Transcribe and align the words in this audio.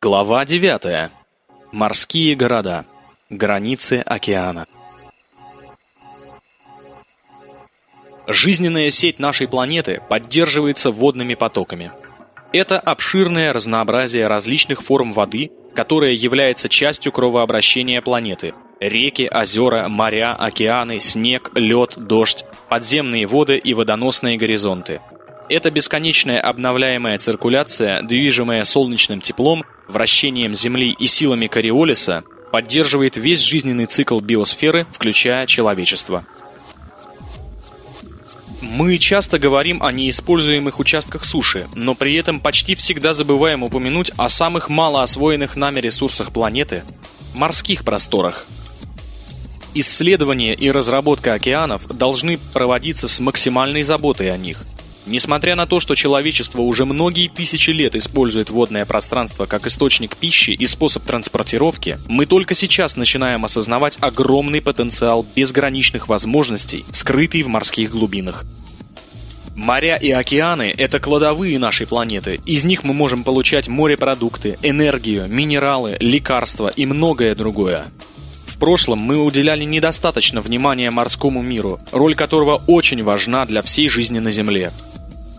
Глава 0.00 0.44
9. 0.44 1.10
Морские 1.72 2.36
города. 2.36 2.84
Границы 3.30 4.00
океана. 4.06 4.64
Жизненная 8.28 8.90
сеть 8.90 9.18
нашей 9.18 9.48
планеты 9.48 10.00
поддерживается 10.08 10.92
водными 10.92 11.34
потоками. 11.34 11.90
Это 12.52 12.78
обширное 12.78 13.52
разнообразие 13.52 14.28
различных 14.28 14.82
форм 14.82 15.10
воды, 15.10 15.50
которое 15.74 16.12
является 16.12 16.68
частью 16.68 17.10
кровообращения 17.10 18.00
планеты. 18.00 18.54
Реки, 18.78 19.28
озера, 19.28 19.88
моря, 19.88 20.36
океаны, 20.36 21.00
снег, 21.00 21.50
лед, 21.56 21.94
дождь, 21.96 22.44
подземные 22.68 23.26
воды 23.26 23.56
и 23.56 23.74
водоносные 23.74 24.38
горизонты– 24.38 25.00
эта 25.48 25.70
бесконечная 25.70 26.40
обновляемая 26.42 27.16
циркуляция, 27.18 28.02
движимая 28.02 28.64
солнечным 28.64 29.22
теплом, 29.22 29.64
вращением 29.88 30.54
Земли 30.54 30.90
и 30.90 31.06
силами 31.06 31.46
Кориолиса, 31.46 32.24
поддерживает 32.52 33.16
весь 33.16 33.40
жизненный 33.40 33.86
цикл 33.86 34.20
биосферы, 34.20 34.86
включая 34.90 35.46
человечество. 35.46 36.24
Мы 38.60 38.98
часто 38.98 39.38
говорим 39.38 39.82
о 39.82 39.92
неиспользуемых 39.92 40.78
участках 40.78 41.24
суши, 41.24 41.66
но 41.74 41.94
при 41.94 42.14
этом 42.14 42.40
почти 42.40 42.74
всегда 42.74 43.14
забываем 43.14 43.62
упомянуть 43.62 44.10
о 44.16 44.28
самых 44.28 44.68
мало 44.68 45.02
освоенных 45.02 45.56
нами 45.56 45.80
ресурсах 45.80 46.32
планеты– 46.32 46.82
морских 47.34 47.84
просторах. 47.84 48.46
Исследования 49.74 50.54
и 50.54 50.70
разработка 50.70 51.34
океанов 51.34 51.86
должны 51.86 52.38
проводиться 52.52 53.06
с 53.06 53.20
максимальной 53.20 53.82
заботой 53.82 54.32
о 54.32 54.36
них– 54.36 54.62
Несмотря 55.08 55.56
на 55.56 55.66
то, 55.66 55.80
что 55.80 55.94
человечество 55.94 56.60
уже 56.60 56.84
многие 56.84 57.28
тысячи 57.28 57.70
лет 57.70 57.96
использует 57.96 58.50
водное 58.50 58.84
пространство 58.84 59.46
как 59.46 59.66
источник 59.66 60.16
пищи 60.16 60.50
и 60.50 60.66
способ 60.66 61.02
транспортировки, 61.04 61.98
мы 62.08 62.26
только 62.26 62.52
сейчас 62.52 62.94
начинаем 62.94 63.46
осознавать 63.46 63.96
огромный 64.02 64.60
потенциал 64.60 65.26
безграничных 65.34 66.08
возможностей, 66.08 66.84
скрытый 66.92 67.42
в 67.42 67.48
морских 67.48 67.90
глубинах. 67.90 68.44
Моря 69.56 69.96
и 69.96 70.10
океаны– 70.10 70.74
это 70.76 71.00
кладовые 71.00 71.58
нашей 71.58 71.86
планеты. 71.86 72.38
Из 72.44 72.64
них 72.64 72.84
мы 72.84 72.92
можем 72.92 73.24
получать 73.24 73.66
морепродукты, 73.66 74.58
энергию, 74.62 75.26
минералы, 75.26 75.96
лекарства 76.00 76.68
и 76.68 76.84
многое 76.84 77.34
другое. 77.34 77.86
В 78.46 78.58
прошлом 78.58 78.98
мы 78.98 79.16
уделяли 79.16 79.64
недостаточно 79.64 80.40
внимания 80.40 80.90
морскому 80.90 81.42
миру, 81.42 81.80
роль 81.92 82.14
которого 82.14 82.60
очень 82.66 83.02
важна 83.02 83.46
для 83.46 83.62
всей 83.62 83.88
жизни 83.88 84.18
на 84.18 84.32
Земле. 84.32 84.72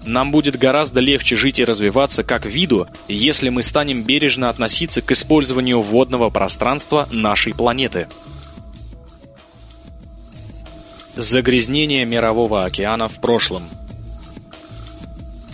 Нам 0.05 0.31
будет 0.31 0.58
гораздо 0.58 1.00
легче 1.02 1.36
жить 1.36 1.59
и 1.59 1.66
развиваться 1.66 2.23
как 2.23 2.45
виду, 2.45 2.88
если 3.08 3.50
мы 3.50 3.64
станем 3.64 4.03
бережно 4.03 4.50
относиться 4.50 5.02
к 5.02 5.11
использованию 5.11 5.81
водного 5.81 6.30
пространства 6.30 7.08
нашей 7.11 7.53
планеты. 7.53 8.08
Загрязнение 11.16 12.06
Мирового 12.06 12.64
океана 12.64 13.09
в 13.09 13.19
прошлом 13.19 13.64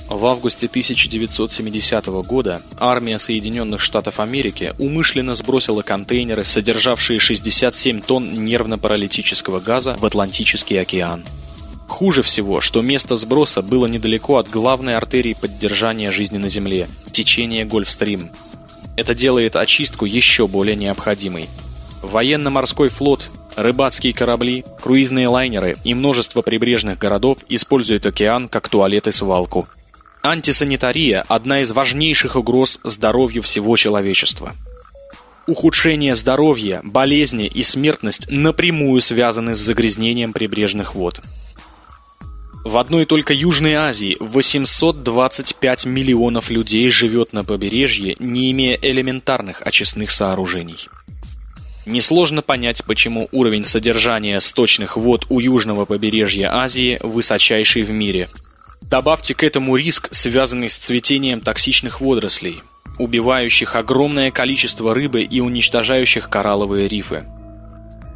В 0.10 0.28
августе 0.28 0.68
1970 0.68 2.06
года 2.06 2.62
армия 2.78 3.18
Соединенных 3.18 3.82
Штатов 3.82 4.20
Америки 4.20 4.76
умышленно 4.78 5.34
сбросила 5.34 5.82
контейнеры, 5.82 6.44
содержавшие 6.44 7.20
67 7.20 8.02
тонн 8.02 8.32
нервно-паралитического 8.46 9.60
газа 9.60 9.96
в 9.98 10.06
Атлантический 10.06 10.80
океан. 10.80 11.26
Хуже 11.96 12.24
всего, 12.24 12.60
что 12.60 12.82
место 12.82 13.16
сброса 13.16 13.62
было 13.62 13.86
недалеко 13.86 14.36
от 14.36 14.50
главной 14.50 14.98
артерии 14.98 15.32
поддержания 15.32 16.12
жизни 16.12 16.38
на 16.38 16.50
Земле– 16.50 16.90
течения 17.14 17.66
Гольфстрим. 17.66 18.32
Это 18.98 19.16
делает 19.16 19.56
очистку 19.56 20.04
еще 20.04 20.46
более 20.46 20.76
необходимой. 20.76 21.48
Военно-морской 22.02 22.90
флот, 22.90 23.30
рыбацкие 23.56 24.12
корабли, 24.12 24.66
круизные 24.82 25.30
лайнеры 25.30 25.78
и 25.86 25.94
множество 25.94 26.42
прибрежных 26.42 27.00
городов 27.00 27.38
используют 27.48 28.06
океан 28.06 28.50
как 28.50 28.68
туалет 28.68 29.08
и 29.08 29.14
свалку. 29.14 29.66
Антисанитария– 30.22 31.24
одна 31.30 31.62
из 31.62 31.72
важнейших 31.72 32.36
угроз 32.36 32.78
здоровью 32.84 33.42
всего 33.42 33.78
человечества. 33.78 34.52
Ухудшение 35.48 36.14
здоровья, 36.14 36.82
болезни 36.84 37.46
и 37.46 37.64
смертность 37.64 38.30
напрямую 38.30 39.00
связаны 39.00 39.56
с 39.56 39.60
загрязнением 39.60 40.34
прибрежных 40.34 40.94
вод– 40.94 41.22
в 42.66 42.78
одной 42.78 43.06
только 43.06 43.32
Южной 43.32 43.76
Азии 43.76 44.18
825 44.20 45.86
миллионов 45.86 46.50
людей 46.50 46.90
живет 46.90 47.32
на 47.32 47.44
побережье, 47.44 48.16
не 48.18 48.52
имея 48.52 48.80
элементарных 48.82 49.62
очистных 49.62 50.10
сооружений. 50.10 50.90
Несложно 51.86 52.42
понять, 52.42 52.84
почему 52.84 53.30
уровень 53.32 53.66
содержания 53.66 54.40
сточных 54.40 54.98
вод 54.98 55.28
у 55.30 55.40
южного 55.40 55.86
побережья 55.86 56.56
Азии 56.56 56.98
высочайший 57.04 57.84
в 57.84 57.92
мире. 57.92 58.28
Добавьте 58.82 59.36
к 59.36 59.44
этому 59.44 59.76
риск, 59.76 60.10
связанный 60.12 60.70
с 60.70 60.78
цветением 60.78 61.42
токсичных 61.42 62.02
водорослей, 62.02 62.64
убивающих 62.98 63.76
огромное 63.76 64.32
количество 64.32 64.96
рыбы 64.96 65.22
и 65.22 65.40
уничтожающих 65.40 66.32
коралловые 66.32 66.88
рифы. 66.88 67.26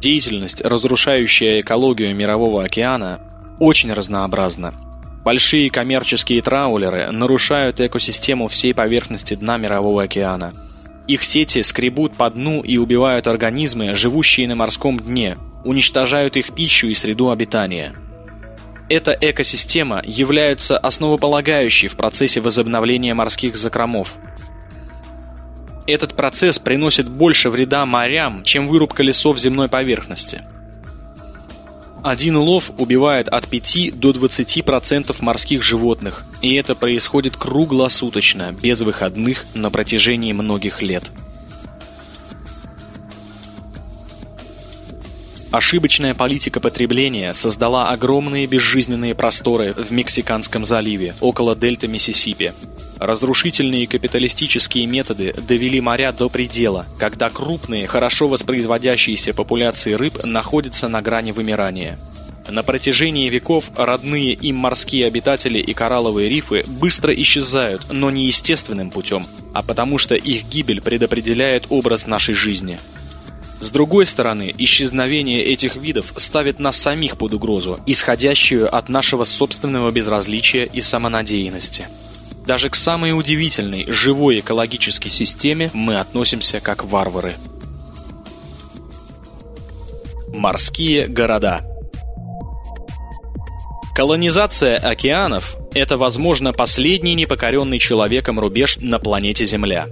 Деятельность, 0.00 0.60
разрушающая 0.60 1.60
экологию 1.60 2.16
Мирового 2.16 2.64
океана, 2.64 3.29
очень 3.60 3.92
разнообразна. 3.92 4.74
Большие 5.22 5.70
коммерческие 5.70 6.40
траулеры 6.42 7.12
нарушают 7.12 7.80
экосистему 7.80 8.48
всей 8.48 8.74
поверхности 8.74 9.34
дна 9.34 9.58
Мирового 9.58 10.02
океана. 10.02 10.52
Их 11.06 11.22
сети 11.22 11.62
скребут 11.62 12.14
по 12.14 12.30
дну 12.30 12.62
и 12.62 12.78
убивают 12.78 13.26
организмы, 13.26 13.94
живущие 13.94 14.48
на 14.48 14.56
морском 14.56 14.98
дне, 14.98 15.36
уничтожают 15.64 16.36
их 16.36 16.54
пищу 16.54 16.88
и 16.88 16.94
среду 16.94 17.30
обитания. 17.30 17.94
Эта 18.88 19.16
экосистема 19.20 20.02
является 20.04 20.78
основополагающей 20.78 21.88
в 21.88 21.96
процессе 21.96 22.40
возобновления 22.40 23.12
морских 23.12 23.56
закромов. 23.56 24.14
Этот 25.86 26.16
процесс 26.16 26.58
приносит 26.58 27.08
больше 27.08 27.50
вреда 27.50 27.84
морям, 27.84 28.42
чем 28.42 28.66
вырубка 28.66 29.02
лесов 29.02 29.38
земной 29.38 29.68
поверхности– 29.68 30.42
один 32.02 32.36
улов 32.36 32.70
убивает 32.78 33.28
от 33.28 33.46
5 33.46 33.98
до 33.98 34.10
20% 34.10 35.16
морских 35.20 35.62
животных, 35.62 36.24
и 36.42 36.54
это 36.54 36.74
происходит 36.74 37.36
круглосуточно, 37.36 38.54
без 38.62 38.80
выходных 38.80 39.46
на 39.54 39.70
протяжении 39.70 40.32
многих 40.32 40.82
лет. 40.82 41.10
Ошибочная 45.50 46.14
политика 46.14 46.60
потребления 46.60 47.32
создала 47.34 47.90
огромные 47.90 48.46
безжизненные 48.46 49.14
просторы 49.14 49.72
в 49.72 49.90
Мексиканском 49.90 50.64
заливе, 50.64 51.14
около 51.20 51.56
дельты 51.56 51.88
Миссисипи, 51.88 52.52
Разрушительные 53.00 53.86
капиталистические 53.86 54.84
методы 54.84 55.34
довели 55.48 55.80
моря 55.80 56.12
до 56.12 56.28
предела, 56.28 56.84
когда 56.98 57.30
крупные, 57.30 57.86
хорошо 57.86 58.28
воспроизводящиеся 58.28 59.32
популяции 59.32 59.94
рыб 59.94 60.22
находятся 60.22 60.86
на 60.86 61.00
грани 61.00 61.32
вымирания. 61.32 61.98
На 62.50 62.62
протяжении 62.62 63.30
веков 63.30 63.70
родные 63.74 64.34
им 64.34 64.56
морские 64.56 65.06
обитатели 65.06 65.58
и 65.58 65.72
коралловые 65.72 66.28
рифы 66.28 66.62
быстро 66.68 67.14
исчезают, 67.14 67.86
но 67.90 68.10
не 68.10 68.26
естественным 68.26 68.90
путем, 68.90 69.24
а 69.54 69.62
потому 69.62 69.96
что 69.96 70.14
их 70.14 70.44
гибель 70.44 70.82
предопределяет 70.82 71.68
образ 71.70 72.06
нашей 72.06 72.34
жизни. 72.34 72.78
С 73.60 73.70
другой 73.70 74.06
стороны, 74.06 74.54
исчезновение 74.56 75.44
этих 75.44 75.76
видов 75.76 76.14
ставит 76.16 76.58
нас 76.58 76.78
самих 76.78 77.18
под 77.18 77.34
угрозу, 77.34 77.78
исходящую 77.86 78.74
от 78.74 78.88
нашего 78.88 79.24
собственного 79.24 79.90
безразличия 79.90 80.64
и 80.64 80.80
самонадеянности. 80.80 81.86
Даже 82.46 82.70
к 82.70 82.74
самой 82.74 83.12
удивительной 83.12 83.84
живой 83.86 84.40
экологической 84.40 85.10
системе 85.10 85.70
мы 85.74 85.98
относимся 85.98 86.60
как 86.60 86.84
варвары. 86.84 87.34
Морские 90.32 91.06
города 91.06 91.60
Колонизация 93.94 94.78
океанов– 94.78 95.56
это, 95.74 95.98
возможно, 95.98 96.54
последний 96.54 97.14
непокоренный 97.14 97.78
человеком 97.78 98.40
рубеж 98.40 98.78
на 98.80 98.98
планете 98.98 99.44
Земля. 99.44 99.88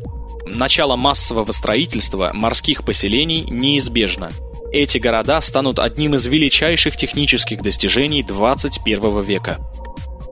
Начало 0.55 0.97
массового 0.97 1.53
строительства 1.53 2.31
морских 2.33 2.85
поселений 2.85 3.43
неизбежно. 3.43 4.31
Эти 4.73 4.99
города 4.99 5.41
станут 5.41 5.79
одним 5.79 6.15
из 6.15 6.27
величайших 6.27 6.97
технических 6.97 7.63
достижений 7.63 8.23
21 8.23 9.23
века. 9.23 9.59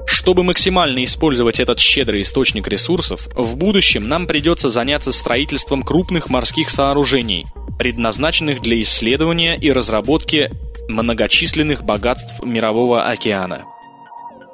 Чтобы 0.07 0.43
максимально 0.43 1.05
использовать 1.05 1.61
этот 1.61 1.79
щедрый 1.79 2.23
источник 2.23 2.67
ресурсов, 2.69 3.29
в 3.35 3.57
будущем 3.57 4.09
нам 4.09 4.27
придется 4.27 4.71
заняться 4.71 5.13
строительством 5.13 5.83
крупных 5.83 6.29
морских 6.29 6.71
сооружений, 6.71 7.45
предназначенных 7.79 8.63
для 8.63 8.81
исследования 8.81 9.57
и 9.57 9.71
разработки 9.71 10.51
многочисленных 10.89 11.85
богатств 11.85 12.43
Мирового 12.43 13.05
океана. 13.05 13.65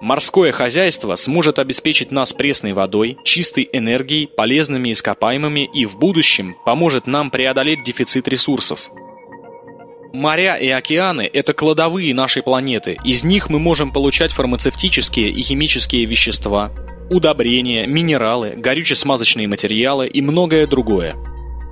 Морское 0.02 0.50
хозяйство 0.50 1.14
сможет 1.14 1.60
обеспечить 1.60 2.10
нас 2.10 2.32
пресной 2.32 2.72
водой, 2.72 3.18
чистой 3.22 3.68
энергией, 3.72 4.26
полезными 4.26 4.90
ископаемыми 4.90 5.70
и 5.72 5.86
в 5.86 5.96
будущем 5.96 6.56
поможет 6.66 7.06
нам 7.06 7.30
преодолеть 7.30 7.84
дефицит 7.84 8.26
ресурсов. 8.26 8.90
Моря 10.12 10.56
и 10.56 10.68
океаны– 10.68 11.30
это 11.32 11.54
кладовые 11.54 12.12
нашей 12.14 12.42
планеты. 12.42 12.98
Из 13.04 13.22
них 13.22 13.48
мы 13.48 13.60
можем 13.60 13.92
получать 13.92 14.32
фармацевтические 14.32 15.30
и 15.30 15.40
химические 15.40 16.04
вещества, 16.04 16.72
удобрения, 17.08 17.86
минералы, 17.86 18.54
горюче-смазочные 18.56 19.46
материалы 19.46 20.08
и 20.08 20.20
многое 20.20 20.66
другое. 20.66 21.14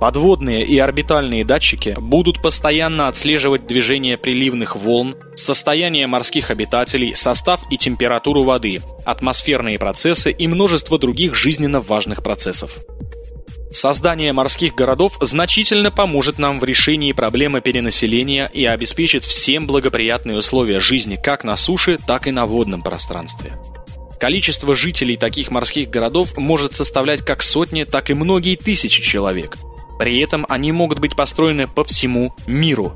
Подводные 0.01 0.63
и 0.63 0.79
орбитальные 0.79 1.45
датчики 1.45 1.95
будут 1.95 2.41
постоянно 2.41 3.07
отслеживать 3.07 3.67
движение 3.67 4.17
приливных 4.17 4.75
волн, 4.75 5.15
состояние 5.35 6.07
морских 6.07 6.49
обитателей, 6.49 7.13
состав 7.13 7.61
и 7.69 7.77
температуру 7.77 8.43
воды, 8.43 8.81
атмосферные 9.05 9.77
процессы 9.77 10.31
и 10.31 10.47
множество 10.47 10.97
других 10.97 11.35
жизненно 11.35 11.81
важных 11.81 12.23
процессов. 12.23 12.77
Создание 13.71 14.33
морских 14.33 14.73
городов 14.73 15.19
значительно 15.21 15.91
поможет 15.91 16.39
нам 16.39 16.59
в 16.59 16.63
решении 16.63 17.11
проблемы 17.11 17.61
перенаселения 17.61 18.47
и 18.47 18.65
обеспечит 18.65 19.23
всем 19.23 19.67
благоприятные 19.67 20.39
условия 20.39 20.79
жизни 20.79 21.19
как 21.23 21.43
на 21.43 21.55
суше, 21.55 21.99
так 22.07 22.25
и 22.25 22.31
на 22.31 22.47
водном 22.47 22.81
пространстве. 22.81 23.53
Количество 24.19 24.73
жителей 24.73 25.15
таких 25.15 25.51
морских 25.51 25.91
городов 25.91 26.37
может 26.37 26.73
составлять 26.73 27.21
как 27.21 27.43
сотни, 27.43 27.83
так 27.83 28.09
и 28.09 28.15
многие 28.15 28.55
тысячи 28.55 29.03
человек– 29.03 29.59
при 30.01 30.19
этом 30.19 30.47
они 30.49 30.71
могут 30.71 30.97
быть 30.97 31.15
построены 31.15 31.67
по 31.67 31.83
всему 31.83 32.33
миру. 32.47 32.95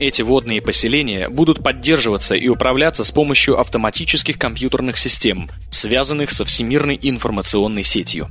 Эти 0.00 0.22
водные 0.22 0.62
поселения 0.62 1.28
будут 1.28 1.62
поддерживаться 1.62 2.34
и 2.34 2.48
управляться 2.48 3.04
с 3.04 3.10
помощью 3.10 3.60
автоматических 3.60 4.38
компьютерных 4.38 4.96
систем, 4.96 5.50
связанных 5.70 6.30
со 6.30 6.46
всемирной 6.46 6.98
информационной 7.02 7.82
сетью. 7.82 8.28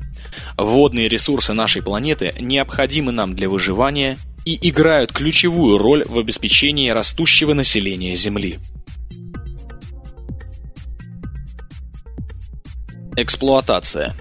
Водные 0.58 1.08
ресурсы 1.08 1.54
нашей 1.54 1.84
планеты 1.84 2.34
необходимы 2.40 3.12
нам 3.12 3.36
для 3.36 3.48
выживания 3.48 4.18
и 4.44 4.58
играют 4.68 5.12
ключевую 5.12 5.78
роль 5.78 6.04
в 6.04 6.18
обеспечении 6.18 6.90
растущего 6.90 7.54
населения 7.54 8.16
Земли. 8.16 8.58
Эксплуатация 13.16 14.16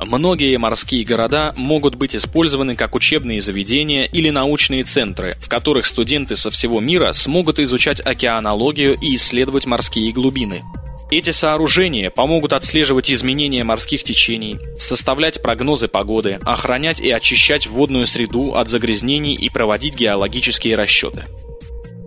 Многие 0.00 0.56
морские 0.56 1.04
города 1.04 1.52
могут 1.56 1.94
быть 1.94 2.16
использованы 2.16 2.74
как 2.74 2.94
учебные 2.94 3.40
заведения 3.40 4.04
или 4.04 4.30
научные 4.30 4.82
центры, 4.82 5.36
в 5.40 5.48
которых 5.48 5.84
студенты 5.84 6.36
со 6.36 6.50
всего 6.50 6.80
мира 6.80 7.12
смогут 7.12 7.58
изучать 7.58 8.00
океанологию 8.00 8.98
и 8.98 9.14
исследовать 9.14 9.66
морские 9.66 10.12
глубины. 10.12 10.62
Эти 11.10 11.30
сооружения 11.30 12.08
помогут 12.08 12.52
отслеживать 12.52 13.10
изменения 13.10 13.62
морских 13.62 14.02
течений, 14.02 14.58
составлять 14.78 15.42
прогнозы 15.42 15.88
погоды, 15.88 16.38
охранять 16.46 17.00
и 17.00 17.10
очищать 17.10 17.66
водную 17.66 18.06
среду 18.06 18.54
от 18.54 18.68
загрязнений 18.68 19.34
и 19.34 19.50
проводить 19.50 19.96
геологические 19.96 20.76
расчеты. 20.76 21.24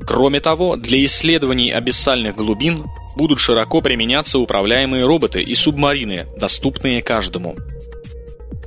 Кроме 0.08 0.40
того, 0.40 0.78
для 0.78 1.04
исследований 1.06 1.70
абиссальных 1.70 2.36
глубин 2.36 2.86
будут 3.16 3.40
широко 3.40 3.82
применяться 3.82 4.40
управляемые 4.40 5.06
роботы 5.06 5.42
и 5.42 5.56
субмарины, 5.56 6.26
доступные 6.38 7.02
каждому. 7.02 7.56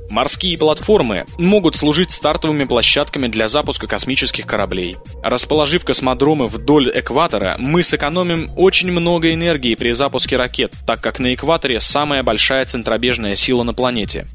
Морские 0.09 0.57
платформы 0.57 1.25
могут 1.37 1.75
служить 1.75 2.11
стартовыми 2.11 2.63
площадками 2.63 3.27
для 3.27 3.47
запуска 3.47 3.87
космических 3.87 4.45
кораблей. 4.45 4.95
Расположив 5.21 5.83
космодромы 5.83 6.47
вдоль 6.47 6.89
экватора, 6.93 7.55
мы 7.59 7.83
сэкономим 7.83 8.51
очень 8.55 8.91
много 8.91 9.33
энергии 9.33 9.75
при 9.75 9.91
запуске 9.91 10.37
ракет, 10.37 10.73
так 10.85 11.01
как 11.01 11.19
на 11.19 11.33
экваторе 11.33 11.81
самая 11.81 12.23
большая 12.23 12.65
центробежная 12.65 13.35
сила 13.35 13.63
на 13.63 13.73
планете. 13.73 14.25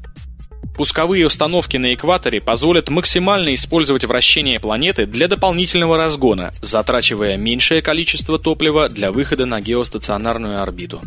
Пусковые 0.75 1.27
установки 1.27 1.77
на 1.77 1.93
экваторе 1.93 2.41
позволят 2.41 2.89
максимально 2.89 3.53
использовать 3.53 4.05
вращение 4.05 4.59
планеты 4.59 5.05
для 5.05 5.27
дополнительного 5.27 5.97
разгона, 5.97 6.51
затрачивая 6.61 7.37
меньшее 7.37 7.83
количество 7.83 8.39
топлива 8.39 8.89
для 8.89 9.11
выхода 9.11 9.45
на 9.45 9.61
геостационарную 9.61 10.61
орбиту. 10.61 11.01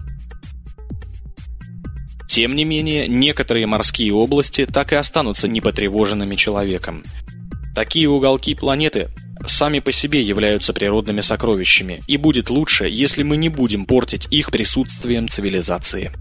Тем 2.28 2.54
не 2.54 2.64
менее, 2.64 3.08
некоторые 3.08 3.66
морские 3.66 4.12
области 4.12 4.66
так 4.66 4.92
и 4.92 4.96
останутся 4.96 5.48
непотревоженными 5.48 6.36
человеком. 6.36 7.02
Такие 7.74 8.08
уголки 8.08 8.54
планеты 8.54 9.08
сами 9.46 9.80
по 9.80 9.90
себе 9.90 10.20
являются 10.20 10.72
природными 10.72 11.22
сокровищами, 11.22 12.02
и 12.06 12.16
будет 12.16 12.50
лучше, 12.50 12.86
если 12.88 13.22
мы 13.22 13.36
не 13.36 13.48
будем 13.48 13.84
портить 13.84 14.28
их 14.30 14.50
присутствием 14.50 15.28
цивилизации. 15.28 16.12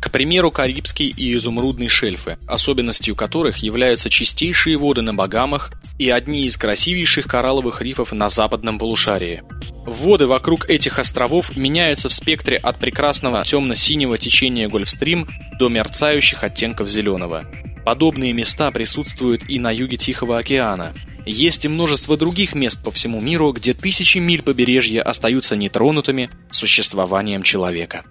К 0.00 0.10
примеру, 0.10 0.50
Карибский 0.50 1.08
и 1.08 1.34
Изумрудный 1.34 1.88
шельфы, 1.88 2.38
особенностью 2.48 3.14
которых 3.14 3.58
являются 3.58 4.08
чистейшие 4.08 4.78
воды 4.78 5.02
на 5.02 5.14
Багамах 5.14 5.72
и 5.98 6.08
одни 6.08 6.46
из 6.46 6.56
красивейших 6.56 7.26
коралловых 7.26 7.82
рифов 7.82 8.12
на 8.12 8.28
западном 8.28 8.78
полушарии. 8.78 9.42
Воды 9.86 10.26
вокруг 10.26 10.68
этих 10.70 10.98
островов 10.98 11.54
меняются 11.56 12.08
в 12.08 12.14
спектре 12.14 12.56
от 12.56 12.78
прекрасного 12.78 13.44
темно-синего 13.44 14.16
течения 14.16 14.68
Гольфстрим 14.68 15.28
до 15.58 15.68
мерцающих 15.68 16.44
оттенков 16.44 16.88
зеленого. 16.88 17.44
Подобные 17.84 18.32
места 18.32 18.70
присутствуют 18.70 19.48
и 19.48 19.58
на 19.58 19.70
юге 19.70 19.96
Тихого 19.96 20.38
океана. 20.38 20.94
Есть 21.26 21.64
и 21.64 21.68
множество 21.68 22.16
других 22.16 22.54
мест 22.54 22.82
по 22.82 22.90
всему 22.90 23.20
миру, 23.20 23.52
где 23.52 23.74
тысячи 23.74 24.18
миль 24.18 24.42
побережья 24.42 25.02
остаются 25.02 25.56
нетронутыми 25.56 26.30
существованием 26.50 27.42
человека. 27.42 28.04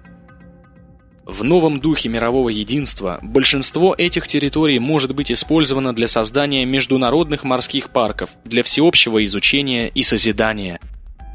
В 1.30 1.44
новом 1.44 1.80
духе 1.80 2.10
мирового 2.10 2.50
единства 2.50 3.20
большинство 3.22 3.94
этих 3.96 4.28
территорий 4.28 4.80
может 4.80 5.14
быть 5.14 5.32
использовано 5.32 5.94
для 5.94 6.08
создания 6.08 6.66
международных 6.66 7.44
морских 7.44 7.92
парков, 7.92 8.32
для 8.46 8.64
всеобщего 8.64 9.24
изучения 9.24 9.90
и 9.90 10.02
созидания. 10.02 10.80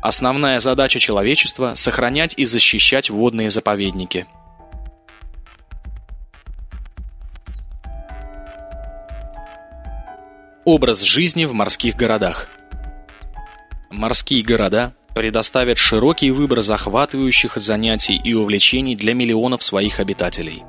Основная 0.03 0.59
задача 0.59 0.99
человечества– 0.99 1.75
сохранять 1.77 2.35
и 2.37 2.45
защищать 2.45 3.09
водные 3.09 3.51
заповедники. 3.51 4.27
Образ 10.65 11.03
жизни 11.03 11.45
в 11.45 11.53
морских 11.53 11.95
городах 11.95 12.49
Морские 13.91 14.43
города 14.43 14.93
предоставят 15.15 15.79
широкий 15.79 16.31
выбор 16.31 16.63
захватывающих 16.63 17.57
занятий 17.57 18.21
и 18.23 18.35
увлечений 18.35 18.97
для 18.97 19.15
миллионов 19.15 19.63
своих 19.63 20.01
обитателей. 20.01 20.63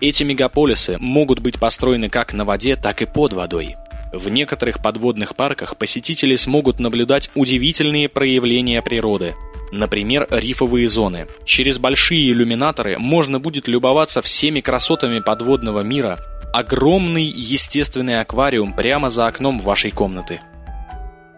Эти 0.00 0.22
мегаполисы 0.22 0.98
могут 0.98 1.40
быть 1.40 1.58
построены 1.58 2.10
как 2.10 2.34
на 2.34 2.44
воде, 2.44 2.76
так 2.76 3.00
и 3.00 3.06
под 3.06 3.32
водой. 3.32 3.76
В 4.12 4.28
некоторых 4.28 4.82
подводных 4.82 5.34
парках 5.34 5.76
посетители 5.76 6.36
смогут 6.36 6.78
наблюдать 6.80 7.30
удивительные 7.34 8.08
проявления 8.08 8.82
природы, 8.82 9.34
например, 9.72 10.26
рифовые 10.30 10.88
зоны. 10.88 11.26
Через 11.44 11.78
большие 11.78 12.30
иллюминаторы 12.30 12.98
можно 12.98 13.40
будет 13.40 13.68
любоваться 13.68 14.22
всеми 14.22 14.60
красотами 14.60 15.20
подводного 15.20 15.80
мира, 15.80 16.18
огромный 16.52 17.24
естественный 17.24 18.20
аквариум 18.20 18.74
прямо 18.74 19.10
за 19.10 19.26
окном 19.26 19.58
вашей 19.58 19.90
комнаты. 19.90 20.40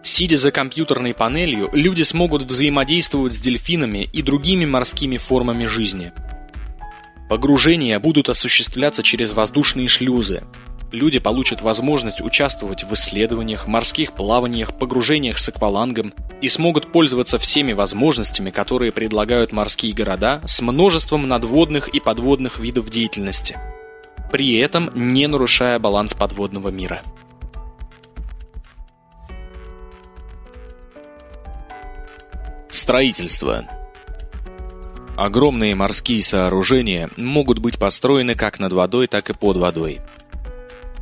Сидя 0.01 0.37
за 0.37 0.51
компьютерной 0.51 1.13
панелью, 1.13 1.69
люди 1.73 2.03
смогут 2.03 2.43
взаимодействовать 2.43 3.33
с 3.33 3.39
дельфинами 3.39 4.09
и 4.11 4.21
другими 4.21 4.65
морскими 4.65 5.17
формами 5.17 5.65
жизни. 5.65 6.11
Погружения 7.29 7.99
будут 7.99 8.29
осуществляться 8.29 9.03
через 9.03 9.33
воздушные 9.33 9.87
шлюзы. 9.87 10.43
Люди 10.91 11.19
получат 11.19 11.61
возможность 11.61 12.21
участвовать 12.21 12.83
в 12.83 12.93
исследованиях, 12.93 13.67
морских 13.67 14.13
плаваниях, 14.13 14.75
погружениях 14.75 15.37
с 15.37 15.49
аквалангом 15.49 16.13
и 16.41 16.49
смогут 16.49 16.91
пользоваться 16.91 17.37
всеми 17.37 17.73
возможностями, 17.73 18.49
которые 18.49 18.91
предлагают 18.91 19.51
морские 19.51 19.93
города 19.93 20.41
с 20.47 20.61
множеством 20.61 21.27
надводных 21.27 21.89
и 21.89 21.99
подводных 21.99 22.57
видов 22.57 22.89
деятельности, 22.89 23.57
при 24.31 24.57
этом 24.57 24.89
не 24.95 25.27
нарушая 25.27 25.77
баланс 25.77 26.15
подводного 26.15 26.69
мира. 26.69 27.03
Строительство. 32.71 33.65
Огромные 35.17 35.73
морские 35.73 36.23
сооружения 36.23 37.09
могут 37.17 37.57
быть 37.57 37.79
построены 37.79 38.35
как 38.35 38.59
над 38.59 38.73
водой, 38.73 39.07
так 39.07 39.31
и 39.31 39.33
под 39.33 39.57
водой. 39.57 40.01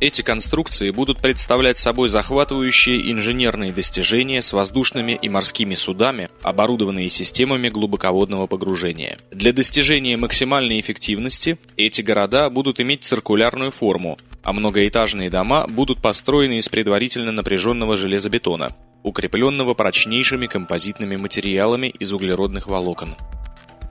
Эти 0.00 0.22
конструкции 0.22 0.90
будут 0.90 1.18
представлять 1.18 1.76
собой 1.76 2.08
захватывающие 2.08 3.12
инженерные 3.12 3.72
достижения 3.72 4.40
с 4.40 4.54
воздушными 4.54 5.18
и 5.20 5.28
морскими 5.28 5.74
судами, 5.74 6.30
оборудованные 6.42 7.10
системами 7.10 7.68
глубоководного 7.68 8.46
погружения. 8.46 9.18
Для 9.30 9.52
достижения 9.52 10.16
максимальной 10.16 10.80
эффективности 10.80 11.58
эти 11.76 12.00
города 12.00 12.48
будут 12.48 12.80
иметь 12.80 13.04
циркулярную 13.04 13.72
форму, 13.72 14.16
а 14.42 14.54
многоэтажные 14.54 15.28
дома 15.28 15.66
будут 15.68 16.00
построены 16.00 16.58
из 16.58 16.68
предварительно 16.68 17.32
напряженного 17.32 17.96
железобетона. 17.98 18.74
Укрепленного 19.02 19.74
прочнейшими 19.74 20.46
композитными 20.46 21.16
материалами 21.16 21.88
из 21.88 22.12
углеродных 22.12 22.66
волокон. 22.66 23.14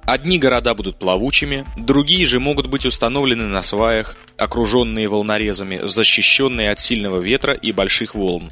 Одни 0.08 0.40
города 0.40 0.74
будут 0.74 1.00
плавучими, 1.00 1.66
другие 1.76 2.26
же 2.26 2.40
могут 2.40 2.68
быть 2.68 2.86
установлены 2.86 3.44
на 3.46 3.62
сваях, 3.62 4.16
окруженные 4.38 5.10
волнорезами, 5.10 5.82
защищенные 5.84 6.72
от 6.72 6.80
сильного 6.80 7.20
ветра 7.20 7.54
и 7.54 7.74
больших 7.74 8.16
волн. 8.16 8.50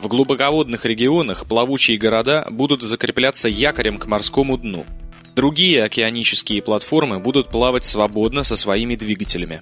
В 0.00 0.08
глубоководных 0.08 0.86
регионах 0.86 1.46
плавучие 1.46 1.98
города 1.98 2.46
будут 2.50 2.82
закрепляться 2.82 3.48
якорем 3.48 3.98
к 3.98 4.06
морскому 4.06 4.56
дну. 4.56 4.86
Другие 5.34 5.84
океанические 5.84 6.62
платформы 6.62 7.18
будут 7.18 7.48
плавать 7.48 7.84
свободно 7.84 8.42
со 8.42 8.56
своими 8.56 8.96
двигателями. 8.96 9.60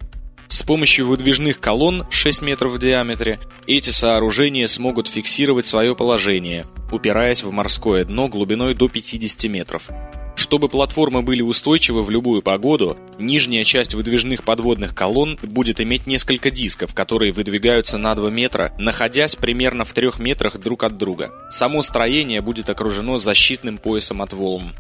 С 0.52 0.62
помощью 0.62 1.06
выдвижных 1.06 1.61
колонн 1.61 2.04
6 2.11 2.42
метров 2.42 2.73
в 2.73 2.78
диаметре 2.78 3.40
эти 3.66 3.88
сооружения 3.88 4.66
смогут 4.66 5.09
фиксировать 5.09 5.64
свое 5.64 5.97
положение, 5.97 6.66
упираясь 6.90 7.42
в 7.42 7.50
морское 7.50 8.04
дно 8.04 8.28
глубиной 8.28 8.75
до 8.75 8.90
50 8.90 9.50
метров. 9.50 9.88
Чтобы 10.37 10.68
платформы 10.68 11.23
были 11.23 11.40
устойчивы 11.40 12.04
в 12.04 12.11
любую 12.11 12.42
погоду, 12.42 12.99
нижняя 13.18 13.64
часть 13.64 13.94
выдвижных 13.94 14.42
подводных 14.44 14.94
колонн 14.94 15.38
будет 15.42 15.80
иметь 15.80 16.06
несколько 16.06 16.50
дисков, 16.50 16.94
которые 16.94 17.32
выдвигаются 17.32 17.97
на 17.97 18.14
2 18.14 18.28
метра, 18.28 18.75
находясь 18.76 19.37
примерно 19.37 19.85
в 19.85 19.94
3 19.94 20.11
метрах 20.18 20.61
друг 20.61 20.85
от 20.85 20.99
друга. 20.99 21.32
Само 21.49 21.80
строение 21.80 22.42
будет 22.42 22.68
окружено 22.68 23.16
защитным 23.16 23.78
поясом 23.78 24.21
от 24.21 24.35
волн. 24.35 24.75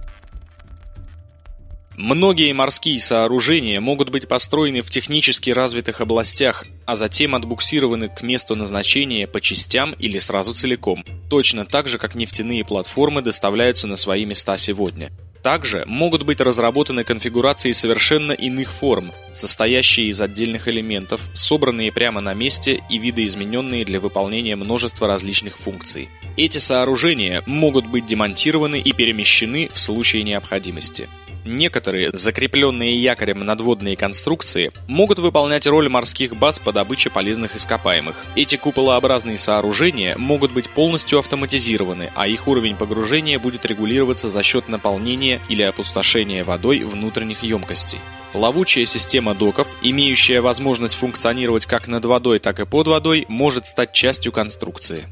Многие 1.96 2.52
морские 2.54 2.98
сооружения 3.00 3.78
могут 3.78 4.08
быть 4.08 4.26
построены 4.26 4.80
в 4.80 4.88
технически 4.88 5.50
развитых 5.50 6.00
областях, 6.00 6.64
а 6.86 6.96
затем 6.96 7.34
отбуксированы 7.34 8.08
к 8.08 8.22
месту 8.22 8.56
назначения 8.56 9.26
по 9.26 9.42
частям 9.42 9.92
или 9.92 10.18
сразу 10.18 10.54
целиком, 10.54 11.04
точно 11.28 11.66
так 11.66 11.88
же, 11.88 11.98
как 11.98 12.14
нефтяные 12.14 12.64
платформы 12.64 13.20
доставляются 13.20 13.86
на 13.86 13.96
свои 13.96 14.24
места 14.24 14.56
сегодня. 14.56 15.10
Также 15.42 15.84
могут 15.86 16.22
быть 16.22 16.40
разработаны 16.40 17.02
конфигурации 17.04 17.72
совершенно 17.72 18.32
иных 18.32 18.72
форм, 18.72 19.12
состоящие 19.32 20.06
из 20.06 20.20
отдельных 20.20 20.68
элементов, 20.68 21.28
собранные 21.34 21.90
прямо 21.90 22.20
на 22.20 22.32
месте 22.32 22.80
и 22.88 22.98
видоизмененные 22.98 23.84
для 23.84 23.98
выполнения 23.98 24.54
множества 24.54 25.08
различных 25.08 25.58
функций. 25.58 26.08
Эти 26.36 26.58
сооружения 26.58 27.42
могут 27.46 27.86
быть 27.86 28.06
демонтированы 28.06 28.80
и 28.80 28.92
перемещены 28.92 29.68
в 29.70 29.78
случае 29.78 30.22
необходимости. 30.22 31.08
Некоторые, 31.44 32.10
закрепленные 32.12 32.96
якорем 32.96 33.40
надводные 33.40 33.96
конструкции, 33.96 34.70
могут 34.86 35.18
выполнять 35.18 35.66
роль 35.66 35.88
морских 35.88 36.36
баз 36.36 36.58
по 36.58 36.72
добыче 36.72 37.10
полезных 37.10 37.56
ископаемых. 37.56 38.24
Эти 38.36 38.56
куполообразные 38.56 39.38
сооружения 39.38 40.16
могут 40.16 40.52
быть 40.52 40.70
полностью 40.70 41.18
автоматизированы, 41.18 42.10
а 42.14 42.28
их 42.28 42.46
уровень 42.46 42.76
погружения 42.76 43.38
будет 43.38 43.66
регулироваться 43.66 44.28
за 44.28 44.42
счет 44.42 44.68
наполнения 44.68 45.40
или 45.48 45.62
опустошения 45.62 46.44
водой 46.44 46.80
внутренних 46.80 47.42
емкостей. 47.42 47.98
Плавучая 48.32 48.86
система 48.86 49.34
доков, 49.34 49.76
имеющая 49.82 50.40
возможность 50.40 50.94
функционировать 50.94 51.66
как 51.66 51.86
над 51.86 52.04
водой, 52.06 52.38
так 52.38 52.60
и 52.60 52.64
под 52.64 52.86
водой, 52.88 53.26
может 53.28 53.66
стать 53.66 53.92
частью 53.92 54.32
конструкции. 54.32 55.04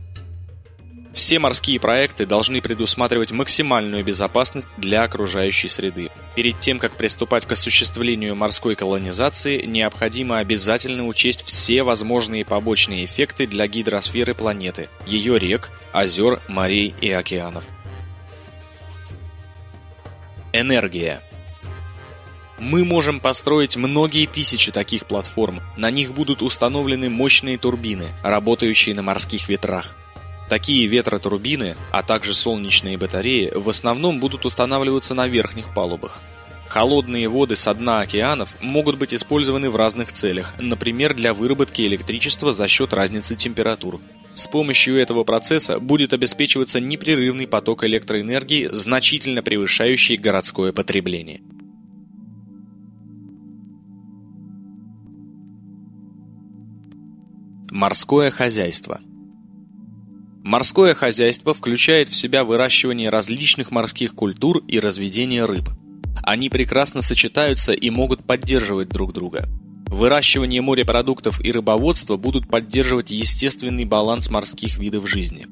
Все 1.13 1.41
морские 1.41 1.81
проекты 1.81 2.25
должны 2.25 2.61
предусматривать 2.61 3.33
максимальную 3.33 4.05
безопасность 4.05 4.69
для 4.77 5.03
окружающей 5.03 5.69
среды. 5.69 6.11
Перед 6.37 6.61
тем, 6.61 6.79
как 6.79 6.97
приступать 6.97 7.47
к 7.47 7.53
осуществлению 7.53 8.37
морской 8.37 8.77
колонизации, 8.77 9.63
необходимо 9.67 10.39
обязательно 10.39 11.07
учесть 11.07 11.45
все 11.45 11.83
возможные 11.83 12.45
побочные 12.45 13.05
эффекты 13.05 13.47
для 13.47 13.67
гидросферы 13.67 14.35
планеты, 14.35 14.89
ее 15.07 15.39
рек, 15.39 15.71
озер, 15.93 16.41
морей 16.49 16.95
и 17.01 17.11
океанов. 17.11 17.67
Энергия. 20.53 21.23
Мы 22.59 22.85
можем 22.85 23.21
построить 23.21 23.77
многие 23.77 24.27
тысячи 24.27 24.71
таких 24.71 25.07
платформ. 25.07 25.61
На 25.77 25.91
них 25.91 26.13
будут 26.13 26.43
установлены 26.43 27.09
мощные 27.09 27.57
турбины, 27.57 28.09
работающие 28.23 28.95
на 28.95 29.03
морских 29.03 29.49
ветрах. 29.49 29.97
Такие 30.51 30.85
ветротурбины, 30.89 31.77
а 31.93 32.03
также 32.03 32.35
солнечные 32.35 32.99
батареи 32.99 33.53
в 33.55 33.69
основном 33.69 34.19
будут 34.19 34.45
устанавливаться 34.45 35.15
на 35.15 35.29
верхних 35.29 35.73
палубах. 35.73 36.21
Холодные 36.69 37.29
воды 37.29 37.55
со 37.55 37.73
дна 37.73 38.01
океанов 38.01 38.61
могут 38.61 38.99
быть 38.99 39.15
использованы 39.15 39.71
в 39.71 39.77
разных 39.77 40.13
целях, 40.13 40.55
например, 40.59 41.15
для 41.15 41.35
выработки 41.35 41.83
электричества 41.83 42.53
за 42.53 42.67
счет 42.67 42.93
разницы 42.93 43.37
температур. 43.37 44.01
С 44.35 44.49
помощью 44.49 44.97
этого 44.97 45.23
процесса 45.23 45.79
будет 45.79 46.13
обеспечиваться 46.13 46.81
непрерывный 46.81 47.47
поток 47.47 47.85
электроэнергии, 47.85 48.71
значительно 48.73 49.45
превышающий 49.45 50.17
городское 50.17 50.73
потребление. 50.73 51.43
Морское 57.71 58.33
хозяйство– 58.33 59.01
Морское 60.43 60.95
хозяйство 60.95 61.53
включает 61.53 62.09
в 62.09 62.17
себя 62.17 62.45
выращивание 62.45 63.11
различных 63.11 63.71
морских 63.71 64.15
культур 64.15 64.65
и 64.67 64.81
разведение 64.81 65.45
рыб. 65.45 65.69
Они 66.23 66.49
прекрасно 66.49 67.03
сочетаются 67.03 67.73
и 67.73 67.91
могут 67.91 68.27
поддерживать 68.27 68.89
друг 68.89 69.13
друга. 69.13 69.49
Выращивание 69.87 70.63
морепродуктов 70.63 71.45
и 71.45 71.53
рыбоводство 71.53 72.17
будут 72.17 72.49
поддерживать 72.49 73.11
естественный 73.11 73.85
баланс 73.85 74.31
морских 74.31 74.79
видов 74.79 75.09
жизни. 75.09 75.47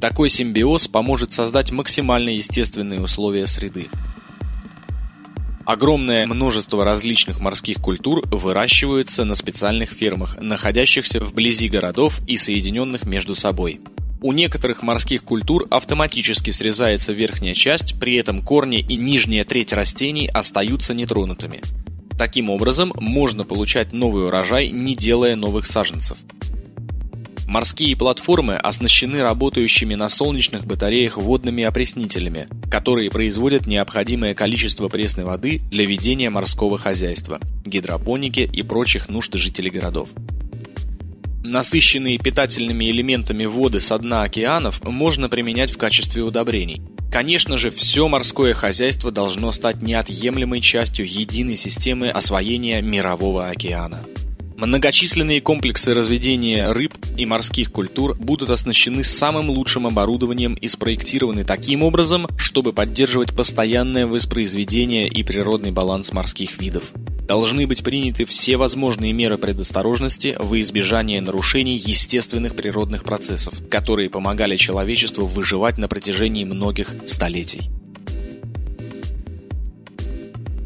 Такой 0.00 0.28
симбиоз 0.28 0.88
поможет 0.88 1.32
создать 1.32 1.70
максимально 1.70 2.30
естественные 2.30 3.00
условия 3.00 3.46
среды. 3.46 3.86
Огромное 5.64 6.26
множество 6.26 6.84
различных 6.84 7.38
морских 7.38 7.76
культур 7.76 8.26
выращиваются 8.26 9.24
на 9.24 9.36
специальных 9.36 9.90
фермах, 9.90 10.36
находящихся 10.40 11.20
вблизи 11.20 11.68
городов 11.68 12.20
и 12.26 12.36
соединенных 12.36 13.04
между 13.04 13.36
собой. 13.36 13.80
У 14.22 14.32
некоторых 14.32 14.84
морских 14.84 15.24
культур 15.24 15.66
автоматически 15.68 16.52
срезается 16.52 17.12
верхняя 17.12 17.54
часть, 17.54 17.98
при 17.98 18.14
этом 18.14 18.40
корни 18.40 18.78
и 18.78 18.94
нижняя 18.94 19.42
треть 19.42 19.72
растений 19.72 20.28
остаются 20.28 20.94
нетронутыми. 20.94 21.60
Таким 22.16 22.48
образом, 22.48 22.92
можно 23.00 23.42
получать 23.42 23.92
новый 23.92 24.26
урожай, 24.26 24.70
не 24.70 24.94
делая 24.94 25.34
новых 25.34 25.66
саженцев. 25.66 26.18
Морские 27.48 27.96
платформы 27.96 28.54
оснащены 28.54 29.22
работающими 29.22 29.96
на 29.96 30.08
солнечных 30.08 30.66
батареях 30.66 31.16
водными 31.16 31.64
опреснителями, 31.64 32.46
которые 32.70 33.10
производят 33.10 33.66
необходимое 33.66 34.34
количество 34.34 34.88
пресной 34.88 35.24
воды 35.24 35.60
для 35.70 35.84
ведения 35.84 36.30
морского 36.30 36.78
хозяйства, 36.78 37.40
гидропоники 37.66 38.48
и 38.50 38.62
прочих 38.62 39.08
нужд 39.08 39.34
жителей 39.34 39.70
городов. 39.70 40.10
Насыщенные 41.44 42.18
питательными 42.18 42.90
элементами 42.90 43.46
воды 43.46 43.80
со 43.80 43.98
дна 43.98 44.22
океанов 44.22 44.82
можно 44.84 45.28
применять 45.28 45.72
в 45.72 45.76
качестве 45.76 46.22
удобрений. 46.22 46.80
Конечно 47.10 47.58
же, 47.58 47.70
все 47.70 48.08
морское 48.08 48.54
хозяйство 48.54 49.10
должно 49.10 49.52
стать 49.52 49.82
неотъемлемой 49.82 50.60
частью 50.60 51.06
единой 51.06 51.56
системы 51.56 52.08
освоения 52.08 52.80
мирового 52.80 53.48
океана. 53.48 53.98
Многочисленные 54.56 55.40
комплексы 55.40 55.92
разведения 55.92 56.72
рыб 56.72 56.94
и 57.18 57.26
морских 57.26 57.72
культур 57.72 58.16
будут 58.16 58.48
оснащены 58.48 59.02
самым 59.02 59.50
лучшим 59.50 59.88
оборудованием 59.88 60.54
и 60.54 60.68
спроектированы 60.68 61.42
таким 61.42 61.82
образом, 61.82 62.28
чтобы 62.36 62.72
поддерживать 62.72 63.34
постоянное 63.34 64.06
воспроизведение 64.06 65.08
и 65.08 65.24
природный 65.24 65.72
баланс 65.72 66.12
морских 66.12 66.60
видов. 66.60 66.92
Должны 67.32 67.66
быть 67.66 67.82
приняты 67.82 68.26
все 68.26 68.58
возможные 68.58 69.14
меры 69.14 69.38
предосторожности 69.38 70.36
во 70.38 70.60
избежание 70.60 71.18
нарушений 71.22 71.78
естественных 71.78 72.54
природных 72.54 73.04
процессов, 73.04 73.54
которые 73.70 74.10
помогали 74.10 74.56
человечеству 74.56 75.24
выживать 75.24 75.78
на 75.78 75.88
протяжении 75.88 76.44
многих 76.44 76.94
столетий. 77.06 77.70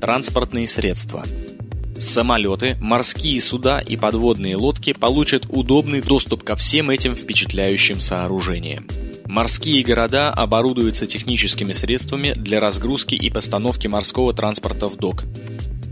Транспортные 0.00 0.66
средства– 0.66 1.24
Самолеты, 2.00 2.76
морские 2.80 3.40
суда 3.40 3.78
и 3.78 3.96
подводные 3.96 4.56
лодки 4.56 4.92
получат 4.92 5.46
удобный 5.48 6.02
доступ 6.02 6.42
ко 6.42 6.56
всем 6.56 6.90
этим 6.90 7.14
впечатляющим 7.14 8.00
сооружениям. 8.00 8.88
Морские 9.24 9.82
города 9.82 10.30
оборудуются 10.30 11.06
техническими 11.06 11.72
средствами 11.72 12.32
для 12.32 12.58
разгрузки 12.58 13.14
и 13.14 13.30
постановки 13.30 13.86
морского 13.86 14.34
транспорта 14.34 14.88
в 14.88 14.96
док. 14.96 15.24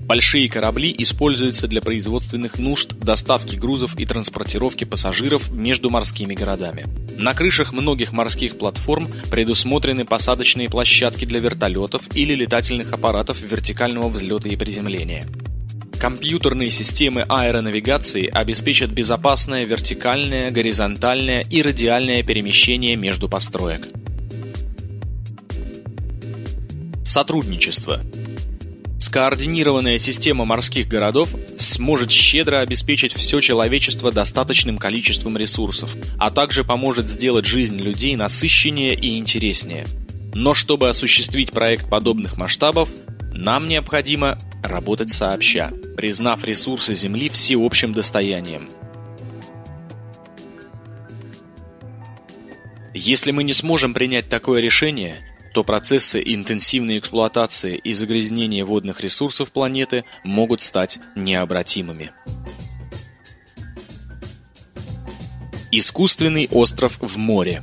Большие 0.04 0.50
корабли 0.50 0.94
используются 0.98 1.66
для 1.66 1.80
производственных 1.80 2.58
нужд, 2.58 2.92
доставки 2.98 3.56
грузов 3.56 3.98
и 3.98 4.04
транспортировки 4.04 4.84
пассажиров 4.84 5.50
между 5.50 5.88
морскими 5.88 6.34
городами. 6.34 6.84
На 7.16 7.32
крышах 7.32 7.72
многих 7.72 8.12
морских 8.12 8.58
платформ 8.58 9.08
предусмотрены 9.30 10.04
посадочные 10.04 10.68
площадки 10.68 11.24
для 11.24 11.40
вертолетов 11.40 12.02
или 12.14 12.34
летательных 12.34 12.92
аппаратов 12.92 13.40
вертикального 13.40 14.10
взлета 14.10 14.50
и 14.50 14.56
приземления. 14.56 15.24
Компьютерные 15.98 16.70
системы 16.70 17.22
аэронавигации 17.22 18.26
обеспечат 18.26 18.90
безопасное 18.90 19.64
вертикальное, 19.64 20.50
горизонтальное 20.50 21.40
и 21.40 21.62
радиальное 21.62 22.22
перемещение 22.22 22.94
между 22.96 23.30
построек. 23.30 23.88
Сотрудничество. 27.06 28.02
Скоординированная 29.14 29.96
система 29.98 30.44
морских 30.44 30.88
городов 30.88 31.36
сможет 31.56 32.10
щедро 32.10 32.58
обеспечить 32.58 33.12
все 33.12 33.38
человечество 33.38 34.10
достаточным 34.10 34.76
количеством 34.76 35.36
ресурсов, 35.36 35.94
а 36.18 36.32
также 36.32 36.64
поможет 36.64 37.08
сделать 37.08 37.44
жизнь 37.44 37.78
людей 37.78 38.16
насыщеннее 38.16 38.92
и 38.96 39.16
интереснее. 39.16 39.86
Но 40.34 40.52
чтобы 40.52 40.88
осуществить 40.88 41.52
проект 41.52 41.88
подобных 41.88 42.36
масштабов, 42.36 42.88
нам 43.32 43.68
необходимо 43.68 44.36
работать 44.64 45.12
сообща, 45.12 45.70
признав 45.96 46.42
ресурсы 46.42 46.96
Земли 46.96 47.28
всеобщим 47.28 47.92
достоянием. 47.92 48.68
Если 52.92 53.30
мы 53.30 53.44
не 53.44 53.52
сможем 53.52 53.94
принять 53.94 54.28
такое 54.28 54.60
решение– 54.60 55.18
то 55.54 55.62
процессы 55.62 56.20
интенсивной 56.24 56.98
эксплуатации 56.98 57.76
и 57.76 57.94
загрязнения 57.94 58.64
водных 58.64 59.00
ресурсов 59.00 59.52
планеты 59.52 60.04
могут 60.24 60.60
стать 60.60 60.98
необратимыми. 61.14 62.10
Искусственный 65.70 66.48
остров 66.50 66.98
в 67.00 67.16
море 67.16 67.62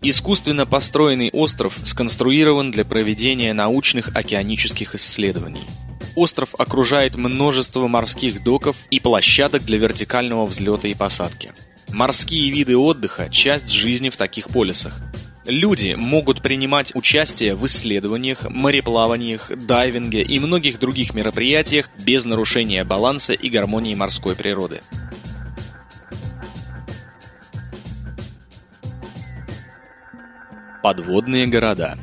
Искусственно 0.00 0.64
построенный 0.64 1.30
остров 1.32 1.76
сконструирован 1.82 2.70
для 2.70 2.84
проведения 2.84 3.52
научных 3.52 4.14
океанических 4.14 4.94
исследований. 4.94 5.64
Остров 6.14 6.54
окружает 6.56 7.16
множество 7.16 7.88
морских 7.88 8.44
доков 8.44 8.76
и 8.90 9.00
площадок 9.00 9.64
для 9.64 9.78
вертикального 9.78 10.46
взлета 10.46 10.86
и 10.86 10.94
посадки. 10.94 11.52
Морские 11.90 12.50
виды 12.50 12.76
отдыха– 12.76 13.28
часть 13.30 13.70
жизни 13.70 14.08
в 14.08 14.16
таких 14.16 14.48
полисах. 14.48 15.00
Люди 15.48 15.94
могут 15.94 16.42
принимать 16.42 16.94
участие 16.94 17.54
в 17.54 17.64
исследованиях, 17.64 18.50
мореплаваниях, 18.50 19.50
дайвинге 19.56 20.20
и 20.20 20.38
многих 20.38 20.78
других 20.78 21.14
мероприятиях 21.14 21.88
без 22.04 22.26
нарушения 22.26 22.84
баланса 22.84 23.32
и 23.32 23.48
гармонии 23.48 23.94
морской 23.94 24.36
природы. 24.36 24.82
Подводные 30.82 31.46
города 31.46 31.96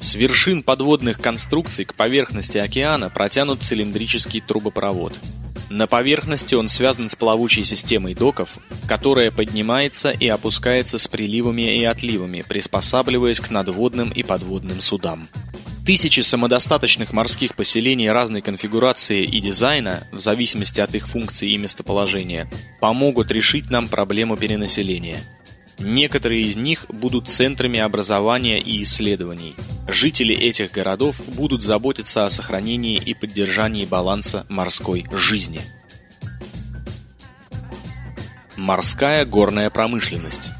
С 0.00 0.16
вершин 0.16 0.64
подводных 0.64 1.20
конструкций 1.20 1.84
к 1.84 1.94
поверхности 1.94 2.58
океана 2.58 3.08
протянут 3.08 3.62
цилиндрический 3.62 4.40
трубопровод– 4.40 5.16
на 5.72 5.86
поверхности 5.86 6.54
он 6.54 6.68
связан 6.68 7.08
с 7.08 7.16
плавучей 7.16 7.64
системой 7.64 8.14
доков, 8.14 8.58
которая 8.86 9.30
поднимается 9.30 10.10
и 10.10 10.28
опускается 10.28 10.98
с 10.98 11.08
приливами 11.08 11.76
и 11.78 11.84
отливами, 11.84 12.44
приспосабливаясь 12.46 13.40
к 13.40 13.50
надводным 13.50 14.10
и 14.10 14.22
подводным 14.22 14.80
судам. 14.80 15.28
Тысячи 15.84 16.20
самодостаточных 16.20 17.12
морских 17.12 17.56
поселений 17.56 18.10
разной 18.10 18.40
конфигурации 18.40 19.24
и 19.24 19.40
дизайна, 19.40 20.06
в 20.12 20.20
зависимости 20.20 20.80
от 20.80 20.94
их 20.94 21.08
функции 21.08 21.50
и 21.50 21.56
местоположения, 21.56 22.48
помогут 22.80 23.32
решить 23.32 23.70
нам 23.70 23.88
проблему 23.88 24.36
перенаселения– 24.36 25.18
Некоторые 25.82 26.42
из 26.42 26.56
них 26.56 26.86
будут 26.88 27.28
центрами 27.28 27.80
образования 27.80 28.60
и 28.60 28.82
исследований. 28.84 29.56
Жители 29.88 30.34
этих 30.34 30.70
городов 30.70 31.20
будут 31.34 31.62
заботиться 31.62 32.24
о 32.24 32.30
сохранении 32.30 32.96
и 32.96 33.14
поддержании 33.14 33.84
баланса 33.84 34.46
морской 34.48 35.04
жизни. 35.10 35.60
Морская 38.56 39.24
горная 39.26 39.70
промышленность 39.70 40.50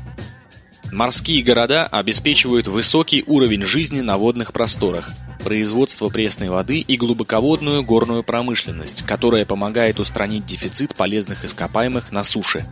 Морские 0.91 1.43
города 1.43 1.87
обеспечивают 1.87 2.69
высокий 2.69 3.25
уровень 3.27 3.63
жизни 3.63 4.01
на 4.01 4.19
водных 4.19 4.53
просторах, 4.53 5.09
производство 5.43 6.11
пресной 6.11 6.51
воды 6.51 6.81
и 6.81 6.97
глубоководную 6.99 7.83
горную 7.83 8.23
промышленность, 8.23 9.03
которая 9.07 9.47
помогает 9.47 10.01
устранить 10.01 10.45
дефицит 10.45 10.95
полезных 10.95 11.45
ископаемых 11.45 12.13
на 12.13 12.25
суше. 12.25 12.67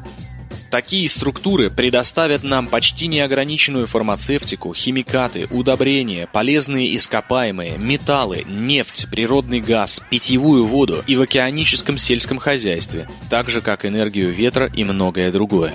Такие 0.71 1.09
структуры 1.09 1.69
предоставят 1.69 2.45
нам 2.45 2.69
почти 2.69 3.09
неограниченную 3.09 3.89
фармацевтику, 3.89 4.73
химикаты, 4.73 5.49
удобрения, 5.51 6.29
полезные 6.33 6.95
ископаемые, 6.95 7.77
металлы, 7.77 8.45
нефть, 8.47 9.09
природный 9.11 9.61
газ, 9.61 10.01
питьевую 10.11 10.65
воду 10.65 11.03
и 11.09 11.17
в 11.17 11.23
океаническом 11.23 11.99
сельском 11.99 12.39
хозяйстве, 12.39 13.09
так 13.31 13.51
же 13.51 13.63
как 13.63 13.85
энергию 13.85 14.33
ветра 14.33 14.71
и 14.73 14.85
многое 14.85 15.33
другое. 15.33 15.75